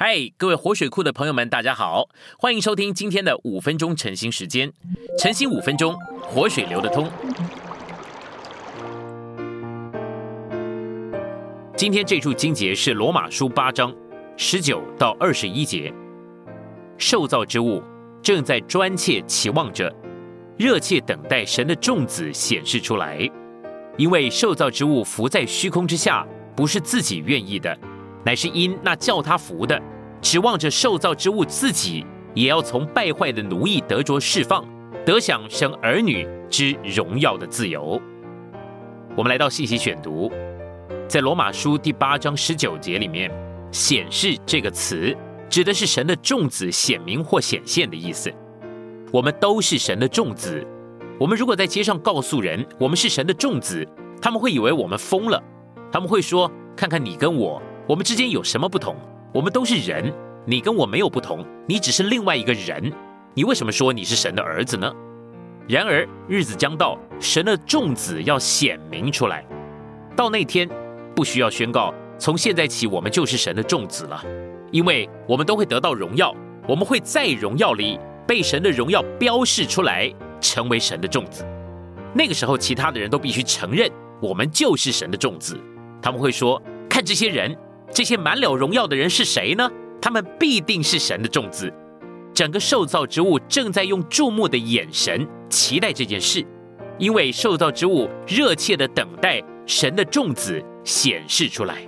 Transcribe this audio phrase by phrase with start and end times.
[0.00, 2.08] 嗨，各位活水库的朋友们，大家好，
[2.38, 4.72] 欢迎收听今天的五分钟晨兴时间。
[5.18, 7.10] 晨兴五分钟，活水流得通。
[11.76, 13.92] 今天这处经节是罗马书八章
[14.36, 15.92] 十九到二十一节。
[16.96, 17.82] 受造之物
[18.22, 19.92] 正在专切期望着，
[20.56, 23.28] 热切等待神的众子显示出来，
[23.96, 26.24] 因为受造之物浮在虚空之下，
[26.54, 27.76] 不是自己愿意的。
[28.24, 29.80] 乃是因那叫他服的，
[30.20, 32.04] 指望着受造之物自己
[32.34, 34.64] 也要从败坏的奴役得着释放，
[35.04, 38.00] 得享生儿女之荣耀的自由。
[39.16, 40.30] 我们来到信息选读，
[41.08, 43.30] 在罗马书第八章十九节里面，
[43.72, 45.16] 显示这个词
[45.48, 48.32] 指的是神的众子显明或显现的意思。
[49.10, 50.64] 我们都是神的众子。
[51.18, 53.86] 我们如果在街上告诉人我们是神的众子，
[54.20, 55.42] 他们会以为我们疯了，
[55.90, 58.94] 他们会说：“看看你跟我。”我们之间有什么不同？
[59.32, 60.12] 我们都是人，
[60.44, 62.92] 你跟我没有不同，你只是另外一个人。
[63.32, 64.92] 你为什么说你是神的儿子呢？
[65.66, 69.42] 然而日子将到，神的众子要显明出来。
[70.14, 70.68] 到那天，
[71.16, 74.22] 不需要宣告，从现在起我们就是神的众子了，
[74.70, 76.34] 因为我们都会得到荣耀，
[76.68, 81.42] 我们会在荣耀里被神的荣耀标示出来，成为神的众子。
[82.12, 85.58] 那个时候，其他的人都必须承认我们就是神的众子。
[86.02, 87.56] 他们会说：“看这些人。”
[87.92, 89.70] 这些满了荣耀的人是谁呢？
[90.00, 91.72] 他们必定是神的众子。
[92.32, 96.46] 整个受造之物正在用注目的眼神期待这件事，
[96.98, 101.78] 因为受造之物热切的等待神的众子显示出来。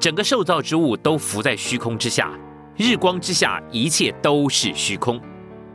[0.00, 2.32] 整个受造之物都浮在虚空之下，
[2.76, 5.20] 日光之下一切都是虚空。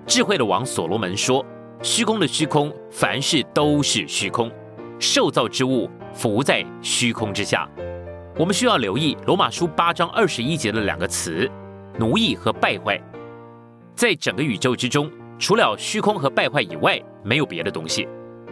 [0.06, 1.45] 智慧的王所罗门说
[1.81, 4.52] ：“虚空的虚空，凡事都是虚空。
[5.00, 7.69] 受造之物浮在虚空之下。”
[8.37, 11.49] 我们需要留意罗马书八章二十一节的两个词：
[11.99, 12.99] 奴役和败坏。
[13.93, 18.07] 在整个宇宙之中，除了虚空和败坏以外，没有别的东西。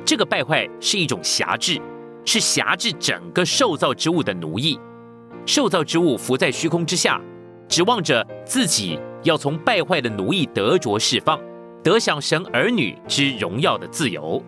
[0.06, 1.80] 这个败坏是一种辖制，
[2.26, 4.78] 是辖制整个受造之物的奴役。
[5.46, 7.20] 受造之物浮在虚空之下，
[7.70, 11.40] 指望着自己要从败坏的奴役得着释放，
[11.82, 14.44] 得享神儿女之荣耀的自由。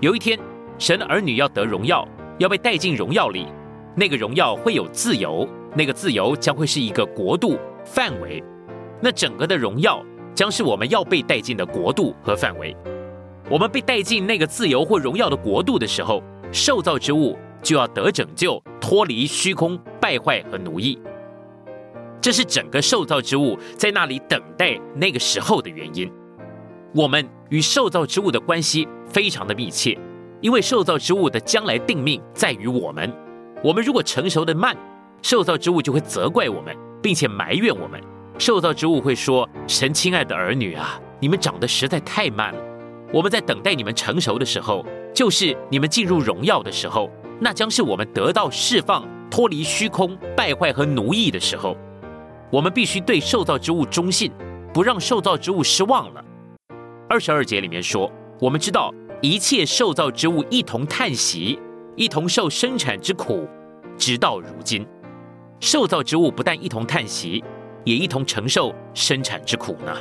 [0.00, 0.38] 有一天，
[0.78, 2.06] 神儿女要得荣耀，
[2.38, 3.48] 要被带进荣耀里。
[3.94, 8.42] 那个荣耀会有自由，那个自由将会是一个国度范围，
[9.00, 12.76] 那整个的荣耀将是我们要被带进的国度和范围。
[13.50, 20.96] 我们被带进那个自由或荣耀的国度的时候，受造之物就要得拯救，脱离虚空败坏和奴役。
[22.20, 26.10] 这是整个受造之物在那里等待那个时候的原因。
[26.94, 29.98] 我们与受造之物的关系非常的密切，
[30.40, 33.12] 因为受造之物的将来定命在于我们。
[33.62, 34.74] 我们如果成熟的慢，
[35.20, 38.00] 受造之物就会责怪我们，并且埋怨我们。
[38.38, 42.60] 受造之物会说：“神亲爱的儿女啊，你们长得实在太慢了。
[43.12, 44.82] 我们在等待你们成熟的时候，
[45.14, 51.76] 就是你们进入荣耀的时候，那将是我们得到释放、脱离虚空败坏和奴役的时候。
[52.50, 54.32] 我们必须对受造之物忠信，
[54.72, 56.24] 不让受造之物失望了。”
[57.10, 58.10] 二十二节里面说
[58.40, 61.60] ：“我们知道一切受造之物一同叹息。”
[61.96, 63.46] 一同受生产之苦，
[63.98, 64.86] 直到如今，
[65.58, 67.42] 受造之物不但一同叹息，
[67.84, 69.94] 也一同承受生产之苦呢。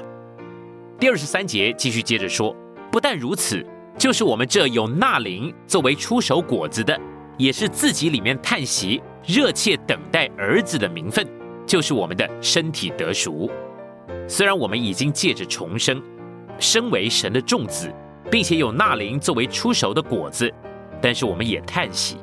[0.99, 2.55] 第二十三节继续接着说，
[2.91, 3.65] 不但如此，
[3.97, 6.97] 就是我们这有纳灵作为出手果子的，
[7.37, 11.27] 也是自己里面叹息，热切等待儿子的名分，
[11.65, 13.49] 就是我们的身体得赎。
[14.27, 16.01] 虽然我们已经借着重生，
[16.59, 17.91] 身为神的众子，
[18.29, 20.53] 并且有纳灵作为出熟的果子。
[21.01, 22.17] 但是我们也叹息，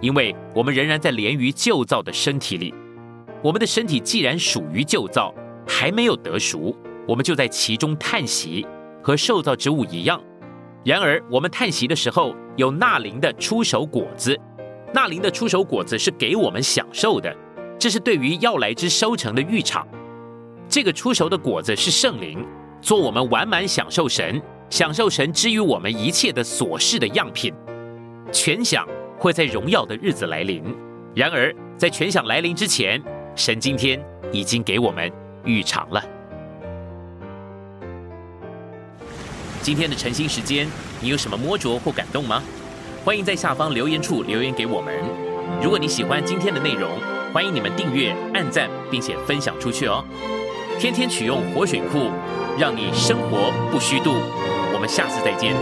[0.00, 2.74] 因为我们仍然在连于旧造的身体里。
[3.42, 5.34] 我们的身体既然属于旧造，
[5.66, 6.76] 还没有得赎，
[7.08, 8.66] 我们就在其中叹息，
[9.02, 10.22] 和受造之物一样。
[10.84, 14.38] 然而，我们叹息的时候，有纳灵的出手果子。
[14.92, 17.34] 纳灵的出手果子是给我们享受的，
[17.78, 19.86] 这是对于要来之收成的预场。
[20.68, 22.46] 这个出熟的果子是圣灵，
[22.82, 27.54] 做我们完满享受神、享受神之于我们一切的琐事的样品。
[28.32, 28.86] 全享
[29.18, 30.62] 会在荣耀的日子来临，
[31.14, 33.02] 然而在全享来临之前，
[33.34, 34.02] 神今天
[34.32, 35.10] 已经给我们
[35.44, 36.02] 预尝了。
[39.62, 40.66] 今天的晨兴时间，
[41.00, 42.42] 你有什么摸着或感动吗？
[43.04, 44.94] 欢迎在下方留言处留言给我们。
[45.62, 46.90] 如果你喜欢今天的内容，
[47.32, 50.04] 欢迎你们订阅、按赞，并且分享出去哦。
[50.78, 52.10] 天天取用活水库，
[52.58, 54.12] 让你生活不虚度。
[54.72, 55.54] 我们下次再见。